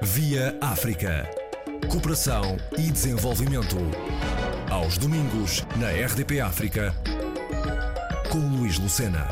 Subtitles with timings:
[0.00, 1.28] Via África.
[1.90, 3.76] Cooperação e desenvolvimento.
[4.70, 6.94] Aos domingos, na RDP África,
[8.30, 9.26] com Luís Lucena.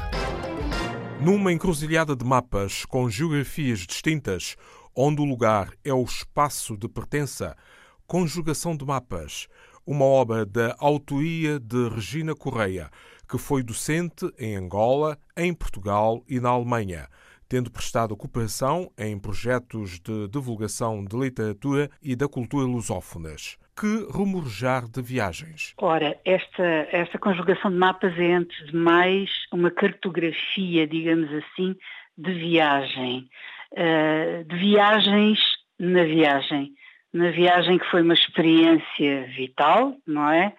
[1.21, 4.57] Numa encruzilhada de mapas com geografias distintas,
[4.93, 7.57] onde o lugar é o espaço de pertença,
[8.05, 9.47] Conjugação de Mapas,
[9.87, 12.91] uma obra da autoria de Regina Correia,
[13.29, 17.09] que foi docente em Angola, em Portugal e na Alemanha
[17.49, 23.57] tendo prestado cooperação em projetos de divulgação de literatura e da cultura lusófonas.
[23.79, 25.75] Que rumorejar de viagens?
[25.77, 31.77] Ora, esta, esta conjugação de mapas é, antes de mais, uma cartografia, digamos assim,
[32.17, 33.29] de viagem.
[33.73, 35.39] Uh, de viagens
[35.79, 36.73] na viagem.
[37.13, 40.55] Na viagem que foi uma experiência vital, não é?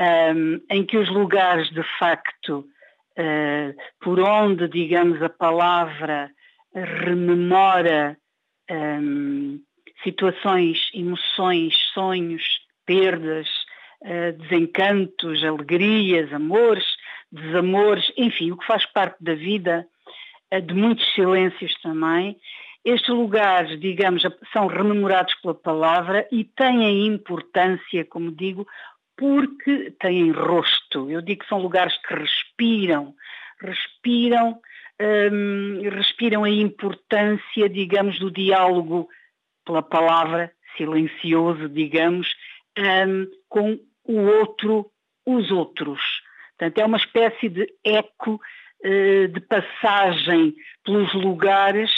[0.00, 2.66] Um, em que os lugares, de facto,
[3.18, 6.30] uh, por onde, digamos, a palavra
[6.74, 8.16] rememora
[8.70, 9.60] um,
[10.04, 12.42] situações, emoções, sonhos,
[12.86, 13.48] perdas,
[14.02, 16.84] uh, desencantos, alegrias, amores,
[17.32, 19.86] desamores, enfim, o que faz parte da vida,
[20.54, 22.36] uh, de muitos silêncios também.
[22.84, 24.22] Estes lugares, digamos,
[24.52, 28.66] são rememorados pela palavra e têm importância, como digo,
[29.18, 31.10] porque têm rosto.
[31.10, 33.14] Eu digo que são lugares que respiram,
[33.60, 34.60] respiram,
[35.32, 39.08] hum, respiram a importância, digamos, do diálogo
[39.66, 42.32] pela palavra, silencioso, digamos,
[42.78, 44.88] hum, com o outro,
[45.26, 46.00] os outros.
[46.56, 48.40] Portanto, é uma espécie de eco
[48.84, 51.90] uh, de passagem pelos lugares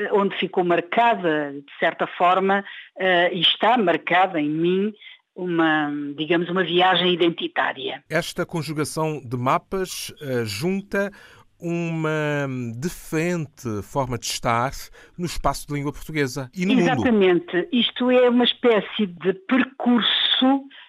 [0.00, 2.64] uh, onde ficou marcada, de certa forma,
[2.96, 4.94] uh, e está marcada em mim,
[5.34, 8.02] uma, digamos, uma viagem identitária.
[8.08, 11.10] Esta conjugação de mapas uh, junta
[11.60, 14.72] uma diferente forma de estar
[15.18, 17.12] no espaço de língua portuguesa e no Exatamente.
[17.12, 17.36] mundo.
[17.36, 17.68] Exatamente.
[17.70, 20.29] Isto é uma espécie de percurso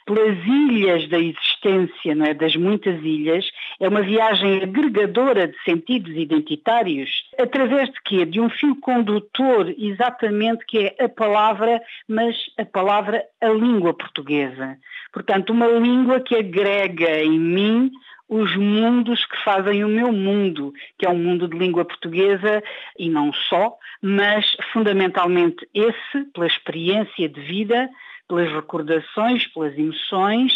[0.06, 2.34] pelas ilhas da existência, não é?
[2.34, 3.46] Das muitas ilhas,
[3.80, 8.26] é uma viagem agregadora de sentidos identitários, através de quê?
[8.26, 14.78] De um fio condutor, exatamente, que é a palavra, mas a palavra, a língua portuguesa.
[15.14, 17.92] Portanto, uma língua que agrega em mim
[18.32, 22.64] os mundos que fazem o meu mundo, que é um mundo de língua portuguesa
[22.98, 27.90] e não só, mas fundamentalmente esse, pela experiência de vida,
[28.32, 30.54] pelas recordações, pelas emoções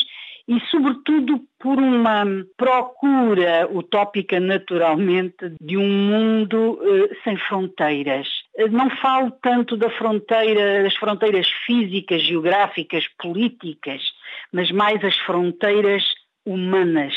[0.48, 2.24] e, sobretudo, por uma
[2.56, 8.28] procura utópica, naturalmente, de um mundo uh, sem fronteiras.
[8.72, 14.02] Não falo tanto da fronteira, das fronteiras físicas, geográficas, políticas,
[14.54, 16.04] mas mais as fronteiras
[16.46, 17.14] humanas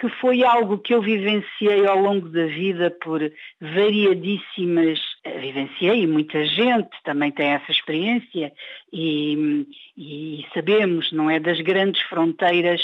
[0.00, 3.20] que foi algo que eu vivenciei ao longo da vida por
[3.60, 4.98] variadíssimas.
[5.22, 8.50] Eh, vivenciei, muita gente também tem essa experiência
[8.90, 9.66] e,
[9.98, 12.80] e sabemos, não é, das grandes fronteiras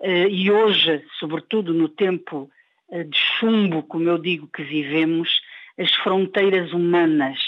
[0.00, 2.50] eh, e hoje, sobretudo no tempo
[2.90, 5.40] eh, de chumbo, como eu digo, que vivemos,
[5.78, 7.38] as fronteiras humanas.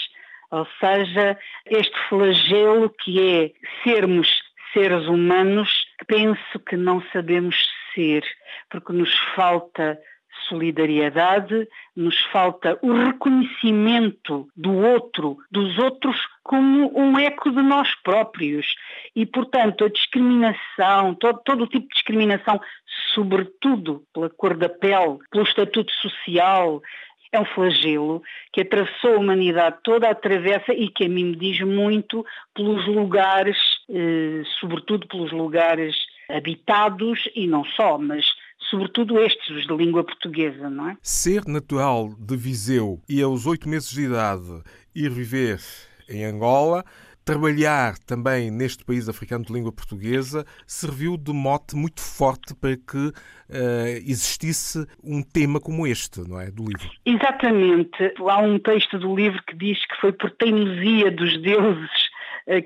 [0.49, 3.51] Ou seja, este flagelo que é
[3.83, 4.29] sermos
[4.73, 7.67] seres humanos, penso que não sabemos
[8.69, 9.99] porque nos falta
[10.47, 18.65] solidariedade, nos falta o reconhecimento do outro, dos outros, como um eco de nós próprios.
[19.15, 22.59] E, portanto, a discriminação, todo, todo o tipo de discriminação,
[23.13, 26.81] sobretudo pela cor da pele, pelo estatuto social,
[27.31, 31.59] é um flagelo que atravessou a humanidade toda, atravessa e que a mim me diz
[31.61, 33.57] muito pelos lugares,
[33.89, 35.95] eh, sobretudo pelos lugares
[36.29, 38.25] habitados e não só, mas
[38.69, 40.97] sobretudo estes, os de língua portuguesa, não é?
[41.01, 44.61] Ser natural de Viseu e aos oito meses de idade
[44.95, 45.59] ir viver
[46.07, 46.83] em Angola,
[47.23, 52.97] trabalhar também neste país africano de língua portuguesa, serviu de mote muito forte para que
[52.97, 53.13] uh,
[54.03, 56.89] existisse um tema como este, não é, do livro.
[57.05, 58.13] Exatamente.
[58.17, 62.09] Há um texto do livro que diz que foi por teimosia dos deuses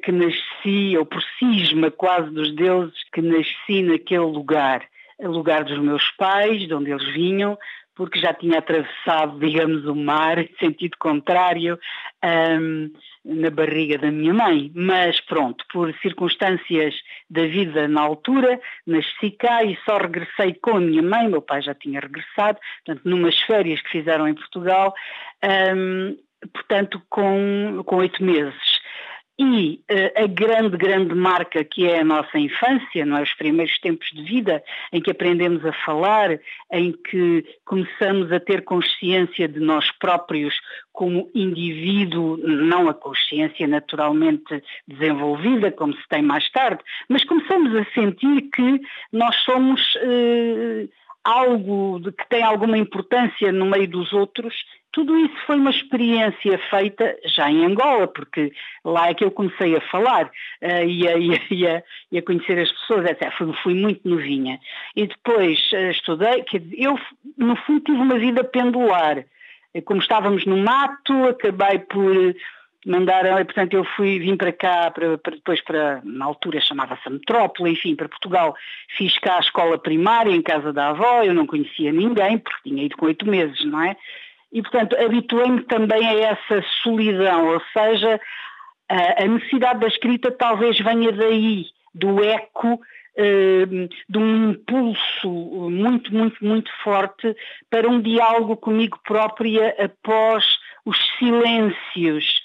[0.01, 4.83] que nasci, ou por cisma quase dos deuses, que nasci naquele lugar,
[5.19, 7.57] lugar dos meus pais, de onde eles vinham,
[7.95, 11.77] porque já tinha atravessado, digamos, o mar sentido contrário
[13.25, 14.71] na barriga da minha mãe.
[14.73, 16.95] Mas pronto, por circunstâncias
[17.29, 21.61] da vida na altura, nasci cá e só regressei com a minha mãe, meu pai
[21.61, 24.93] já tinha regressado, portanto, numas férias que fizeram em Portugal,
[26.53, 28.72] portanto, com oito meses.
[29.37, 33.23] E uh, a grande, grande marca que é a nossa infância, não é?
[33.23, 36.39] os primeiros tempos de vida em que aprendemos a falar,
[36.71, 40.53] em que começamos a ter consciência de nós próprios
[40.91, 47.83] como indivíduo, não a consciência naturalmente desenvolvida, como se tem mais tarde, mas começamos a
[47.93, 48.79] sentir que
[49.11, 50.62] nós somos uh,
[51.23, 54.53] algo de que tem alguma importância no meio dos outros
[54.93, 58.53] tudo isso foi uma experiência feita já em Angola, porque
[58.85, 61.35] lá é que eu comecei a falar uh, e, a, e,
[61.67, 63.33] a, e, a, conhecer as pessoas, etc.
[63.35, 64.59] Fui, fui muito novinha.
[64.95, 66.99] E depois uh, estudei, quer dizer, eu
[67.35, 69.25] no fundo tive uma vida pendular.
[69.85, 72.35] Como estávamos no mato, acabei por
[72.85, 77.71] mandar, portanto eu fui, vim para cá, para, para depois para, na altura chamava-se Metrópole,
[77.71, 78.55] enfim, para Portugal,
[78.97, 82.83] fiz cá a escola primária em casa da avó, eu não conhecia ninguém, porque tinha
[82.83, 83.95] ido com oito meses, não é?
[84.51, 88.19] E, portanto, habituei-me também a essa solidão, ou seja,
[88.87, 91.65] a necessidade da escrita talvez venha daí,
[91.95, 92.79] do eco,
[93.15, 93.65] eh,
[94.09, 97.35] de um impulso muito, muito, muito forte
[97.69, 100.45] para um diálogo comigo própria após
[100.85, 102.42] os silêncios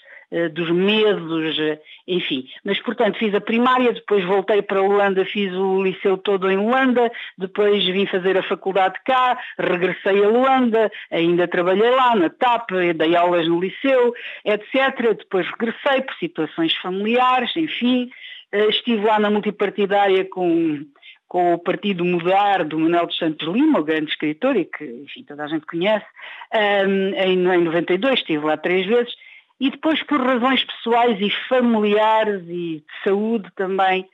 [0.49, 2.47] dos medos, eh, enfim.
[2.65, 6.59] Mas, portanto, fiz a primária, depois voltei para a Holanda, fiz o liceu todo em
[6.59, 12.71] Holanda, depois vim fazer a faculdade cá, regressei a Holanda, ainda trabalhei lá na TAP,
[12.95, 14.15] dei aulas no liceu,
[14.45, 15.17] etc.
[15.17, 18.11] Depois regressei por situações familiares, enfim.
[18.53, 20.85] Eh, estive lá na multipartidária com
[21.29, 25.23] com o Partido Mudar do Manuel dos Santos Lima, o grande escritor e que, enfim,
[25.23, 26.07] toda a gente conhece,
[26.55, 29.15] um, em, em 92, estive lá três vezes,
[29.61, 34.09] e depois por razões pessoais e familiares e de saúde também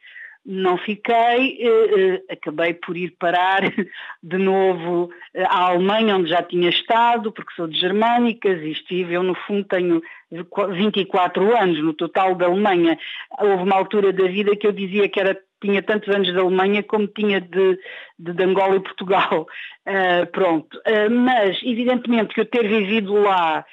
[0.47, 3.63] não fiquei, eh, eh, acabei por ir parar
[4.23, 9.15] de novo eh, à Alemanha, onde já tinha estado, porque sou de Germânicas e estive,
[9.15, 12.99] eu no fundo tenho 24 anos no total da Alemanha.
[13.39, 16.83] Houve uma altura da vida que eu dizia que era tinha tantos anos de Alemanha
[16.83, 17.79] como tinha de,
[18.19, 19.47] de, de Angola e Portugal.
[19.87, 20.77] Uh, pronto.
[20.81, 23.65] Uh, mas, evidentemente, que eu ter vivido lá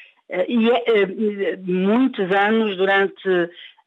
[0.48, 3.30] e é, eh, muitos anos durante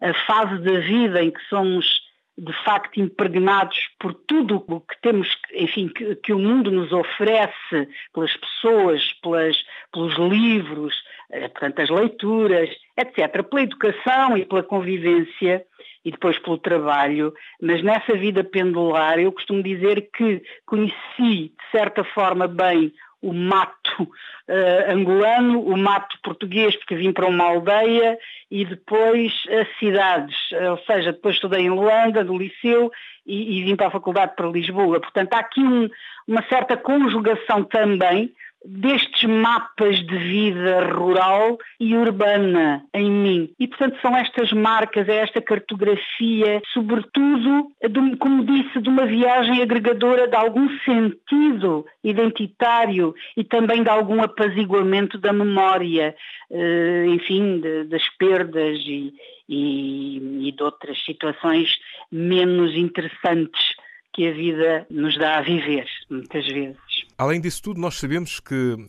[0.00, 2.04] a fase da vida em que somos
[2.36, 7.88] de facto impregnados por tudo o que temos, enfim, que, que, o mundo nos oferece,
[8.12, 9.56] pelas pessoas, pelas,
[9.92, 10.94] pelos livros,
[11.30, 15.64] eh, portanto as leituras, etc., pela educação e pela convivência
[16.04, 17.32] e depois pelo trabalho,
[17.62, 22.92] mas nessa vida pendular eu costumo dizer que conheci de certa forma bem
[23.24, 28.18] o mato uh, angolano, o mato português, porque vim para uma aldeia,
[28.50, 32.92] e depois as cidades, uh, ou seja, depois estudei em Luanda, no liceu,
[33.26, 35.00] e, e vim para a faculdade para Lisboa.
[35.00, 35.88] Portanto, há aqui um,
[36.28, 38.32] uma certa conjugação também
[38.64, 43.50] destes mapas de vida rural e urbana em mim.
[43.58, 49.60] E, portanto, são estas marcas, é esta cartografia, sobretudo, de, como disse, de uma viagem
[49.60, 56.14] agregadora de algum sentido identitário e também de algum apaziguamento da memória,
[56.50, 59.12] eh, enfim, de, das perdas e,
[59.48, 61.68] e, e de outras situações
[62.10, 63.74] menos interessantes
[64.14, 66.83] que a vida nos dá a viver, muitas vezes.
[67.16, 68.88] Além disso tudo, nós sabemos que uh,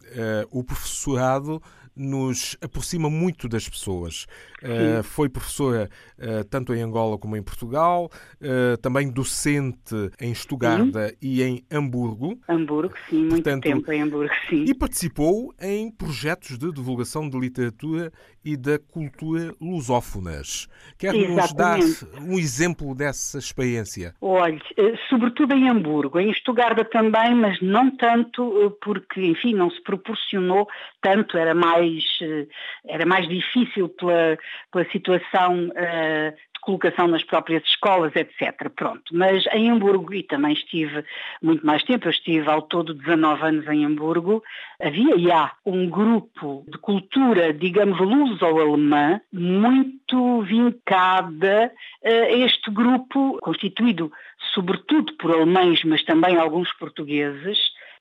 [0.49, 1.61] o professorado
[1.95, 4.25] nos aproxima muito das pessoas.
[4.61, 8.09] Uh, foi professora uh, tanto em Angola como em Portugal,
[8.41, 11.15] uh, também docente em Estugarda sim.
[11.21, 12.39] e em Hamburgo.
[12.49, 14.65] Hamburgo, sim, muito Portanto, tempo em Hamburgo, sim.
[14.67, 18.11] E participou em projetos de divulgação de literatura
[18.43, 20.67] e da cultura lusófonas.
[20.97, 21.79] Quer-nos dar
[22.21, 24.13] um exemplo dessa experiência?
[24.21, 24.61] Olhe,
[25.09, 30.67] sobretudo em Hamburgo, em Estugarda também, mas não tanto porque, enfim, não se proporcionou
[31.01, 32.47] tanto, era mais mais, eh,
[32.87, 34.37] era mais difícil pela,
[34.71, 38.69] pela situação uh, de colocação nas próprias escolas, etc.
[38.75, 39.03] Pronto.
[39.11, 41.03] Mas em Hamburgo, e também estive
[41.41, 44.43] muito mais tempo, eu estive ao todo 19 anos em Hamburgo,
[44.81, 51.71] havia e há um grupo de cultura, digamos, luso-alemã, muito vincada
[52.03, 54.11] a este grupo, constituído
[54.53, 57.57] sobretudo por alemães, mas também alguns portugueses,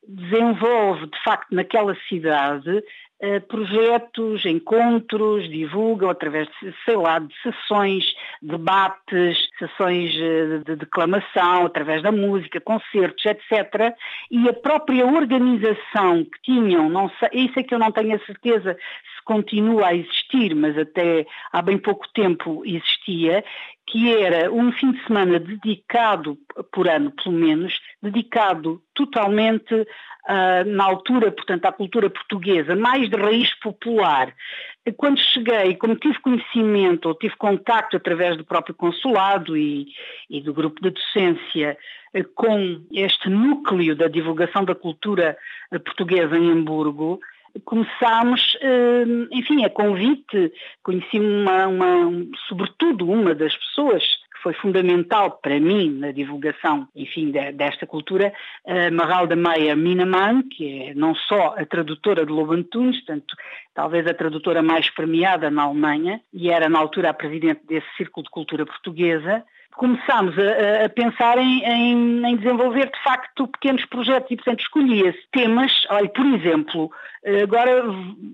[0.06, 2.82] desenvolve, de facto, naquela cidade
[3.20, 8.04] eh, projetos, encontros, divulgam através de, sei lá, de sessões,
[8.42, 13.94] debates, sessões eh, de declamação, através da música, concertos, etc.
[14.30, 18.26] E a própria organização que tinham, não sei, isso é que eu não tenho a
[18.26, 18.76] certeza
[19.24, 23.44] continua a existir, mas até há bem pouco tempo existia,
[23.86, 26.38] que era um fim de semana dedicado,
[26.72, 33.16] por ano pelo menos, dedicado totalmente uh, na altura, portanto, à cultura portuguesa, mais de
[33.16, 34.34] raiz popular.
[34.96, 39.86] Quando cheguei, como tive conhecimento ou tive contacto através do próprio consulado e,
[40.28, 41.76] e do grupo de docência
[42.12, 45.36] eh, com este núcleo da divulgação da cultura
[45.72, 47.18] eh, portuguesa em Hamburgo,
[47.64, 55.38] começámos, eh, enfim, a convite, conheci uma, uma, sobretudo uma das pessoas que foi fundamental
[55.42, 58.32] para mim na divulgação, enfim, desta cultura,
[58.66, 63.36] a Maralda Meia Minaman, que é não só a tradutora de Lobo Antunes, tanto
[63.72, 68.24] talvez a tradutora mais premiada na Alemanha, e era na altura a presidente desse Círculo
[68.24, 69.44] de Cultura Portuguesa,
[69.76, 75.20] começámos a, a pensar em, em, em, desenvolver de facto pequenos projetos e portanto escolhia-se
[75.32, 76.90] temas, olha, por exemplo,
[77.42, 77.84] agora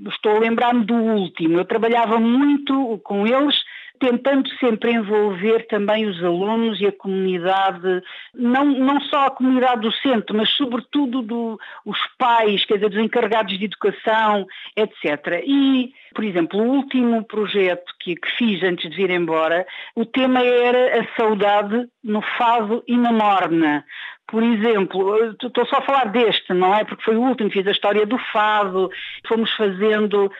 [0.08, 3.56] estou a lembrar-me do último, eu trabalhava muito com eles
[4.00, 8.02] tentando sempre envolver também os alunos e a comunidade,
[8.34, 13.56] não, não só a comunidade docente, mas sobretudo do, os pais, quer dizer, dos encarregados
[13.56, 15.44] de educação, etc.
[15.46, 20.42] E, por exemplo, o último projeto que, que fiz antes de vir embora, o tema
[20.42, 23.84] era a saudade no fado e na morna.
[24.26, 26.84] Por exemplo, estou só a falar deste, não é?
[26.84, 28.88] Porque foi o último, fiz a história do fado,
[29.26, 30.30] fomos fazendo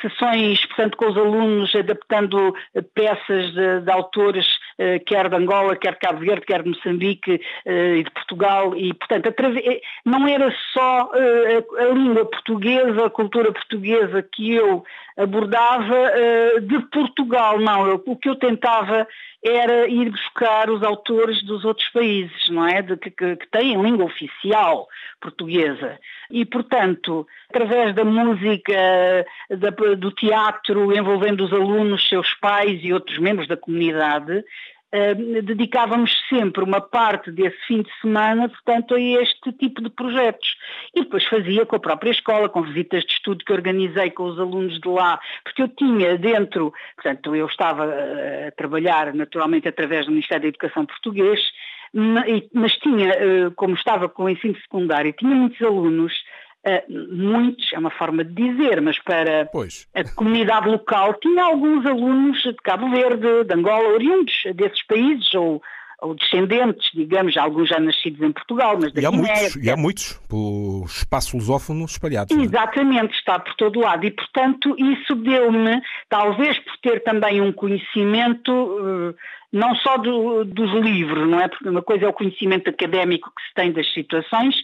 [0.00, 2.54] sessões, portanto, com os alunos, adaptando
[2.94, 4.46] peças de, de autores,
[4.78, 8.76] eh, quer de Angola, quer de Cabo Verde, quer de Moçambique eh, e de Portugal,
[8.76, 14.84] e, portanto, eh, não era só a língua portuguesa, a cultura portuguesa que eu
[15.16, 16.12] abordava
[16.62, 19.06] de Portugal, não, o que eu tentava
[19.44, 22.80] era ir buscar os autores dos outros países, não é?
[22.80, 24.86] De, que, que, têm língua oficial
[25.20, 25.98] portuguesa.
[26.30, 28.72] E, portanto, através da música,
[29.50, 34.44] da, do teatro, envolvendo os alunos, seus pais e outros membros da comunidade,
[34.94, 40.54] Uh, dedicávamos sempre uma parte desse fim de semana, portanto, a este tipo de projetos.
[40.94, 44.38] E depois fazia com a própria escola, com visitas de estudo que organizei com os
[44.38, 50.04] alunos de lá, porque eu tinha dentro, portanto, eu estava uh, a trabalhar naturalmente através
[50.04, 51.40] do Ministério da Educação Português,
[52.52, 53.14] mas tinha,
[53.48, 56.12] uh, como estava com o ensino secundário, tinha muitos alunos
[56.88, 59.88] muitos, é uma forma de dizer, mas para pois.
[59.94, 65.60] a comunidade local tinha alguns alunos de Cabo Verde, de Angola, oriundos desses países, ou,
[66.02, 70.20] ou descendentes, digamos, alguns já nascidos em Portugal, mas e há muitos, E há muitos,
[70.28, 72.36] pelo espaço lusófono espalhados.
[72.36, 72.40] É?
[72.40, 73.16] Exatamente, é?
[73.16, 74.04] está por todo lado.
[74.04, 78.52] E, portanto, isso deu-me, talvez por ter também um conhecimento...
[78.52, 79.14] Uh,
[79.52, 81.46] não só do, dos livros, não é?
[81.46, 84.54] Porque uma coisa é o conhecimento académico que se tem das situações,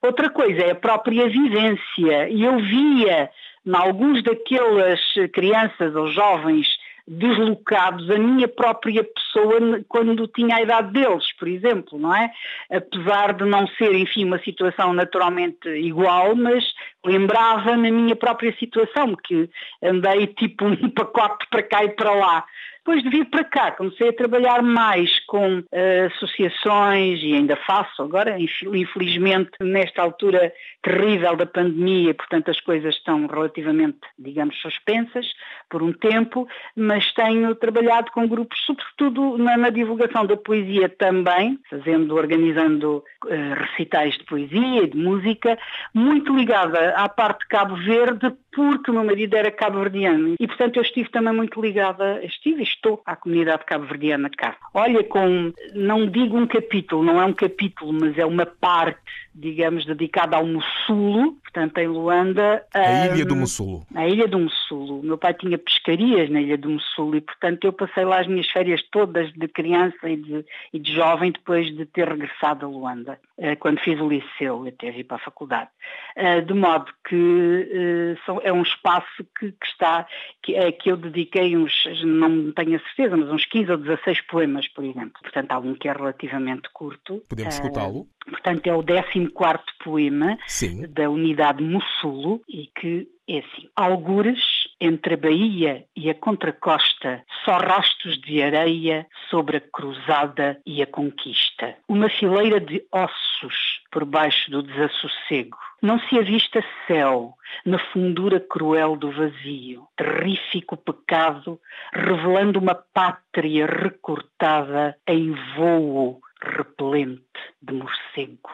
[0.00, 2.30] outra coisa é a própria vivência.
[2.30, 3.28] E eu via,
[3.66, 5.00] em alguns daquelas
[5.34, 6.66] crianças ou jovens
[7.08, 12.30] deslocados, a minha própria pessoa quando tinha a idade deles, por exemplo, não é?
[12.70, 16.64] Apesar de não ser, enfim, uma situação naturalmente igual, mas
[17.04, 19.48] lembrava na minha própria situação, que
[19.82, 22.44] andei tipo um pacote para cá e para lá.
[22.88, 25.64] Depois de vir para cá, comecei a trabalhar mais com uh,
[26.06, 30.50] associações e ainda faço agora, infelizmente, nesta altura
[30.82, 35.26] terrível da pandemia, portanto as coisas estão relativamente, digamos, suspensas
[35.68, 41.58] por um tempo, mas tenho trabalhado com grupos, sobretudo na, na divulgação da poesia também,
[41.68, 45.58] fazendo, organizando uh, recitais de poesia e de música,
[45.92, 50.78] muito ligada à parte de Cabo Verde, porque o meu marido era cabo-verdiano e, portanto,
[50.78, 54.56] eu estive também muito ligada, estive e estou à comunidade cabo-verdiana cá.
[54.74, 58.98] Olha, com, não digo um capítulo, não é um capítulo, mas é uma parte,
[59.32, 62.64] digamos, dedicada ao Mussulo, portanto, em Luanda.
[62.74, 63.86] A Ilha do Mussulo.
[63.94, 64.98] A Ilha do Mussulo.
[64.98, 68.26] O meu pai tinha pescarias na Ilha do Mussulo e, portanto, eu passei lá as
[68.26, 72.68] minhas férias todas de criança e de, e de jovem depois de ter regressado a
[72.68, 75.70] Luanda, eh, quando fiz o liceu, até vir para a faculdade.
[76.16, 78.16] Eh, de modo que eh,
[78.48, 80.06] é um espaço que, que está,
[80.42, 81.72] que, é, que eu dediquei uns,
[82.04, 85.20] não tenho a certeza, mas uns 15 ou 16 poemas, por exemplo.
[85.22, 87.22] Portanto, há um que é relativamente curto.
[87.28, 88.06] Podemos escutá-lo?
[88.28, 90.86] Portanto, é o 14 poema Sim.
[90.88, 93.68] da unidade Mussulo e que é assim.
[93.76, 94.40] Algures,
[94.80, 100.86] entre a Bahia e a Contracosta, só rastros de areia sobre a cruzada e a
[100.86, 101.76] conquista.
[101.88, 105.56] Uma fileira de ossos por baixo do desassossego.
[105.80, 111.60] Não se avista céu na fundura cruel do vazio, terrífico pecado,
[111.92, 117.22] revelando uma pátria recortada em voo repelente
[117.62, 118.50] de morcego.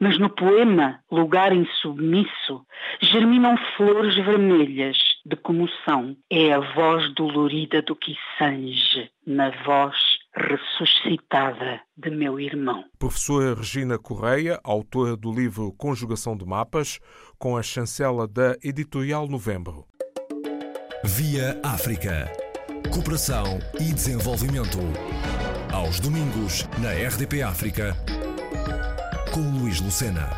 [0.00, 2.66] mas no poema Lugar Insubmisso
[3.00, 6.16] germinam flores vermelhas de comoção.
[6.30, 9.96] É a voz dolorida do Kissange, na voz
[10.34, 12.84] ressuscitada de meu irmão.
[12.98, 17.00] Professora Regina Correia, autora do livro Conjugação de Mapas,
[17.38, 19.84] com a chancela da Editorial Novembro.
[21.04, 22.30] Via África.
[22.92, 24.78] Cooperação e desenvolvimento.
[25.72, 27.94] Aos domingos, na RDP África,
[29.32, 30.30] com Luís Lucena.